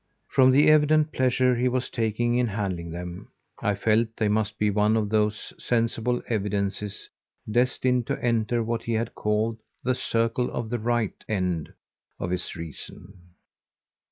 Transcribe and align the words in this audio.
From 0.29 0.49
the 0.49 0.67
evident 0.67 1.11
pleasure 1.11 1.55
he 1.55 1.67
was 1.69 1.87
taking 1.91 2.35
in 2.35 2.47
handling 2.47 2.89
them 2.89 3.27
I 3.61 3.75
felt 3.75 4.07
they 4.17 4.29
must 4.29 4.57
be 4.57 4.71
one 4.71 4.97
of 4.97 5.09
those 5.09 5.53
sensible 5.59 6.23
evidences 6.27 7.07
destined 7.47 8.07
to 8.07 8.19
enter 8.19 8.63
what 8.63 8.81
he 8.81 8.93
had 8.93 9.13
called 9.13 9.59
the 9.83 9.93
circle 9.93 10.49
of 10.49 10.71
the 10.71 10.79
right 10.79 11.23
end 11.29 11.71
of 12.19 12.31
his 12.31 12.55
reason. 12.55 13.13